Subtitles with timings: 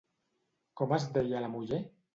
[0.81, 1.85] Com es deia la muller?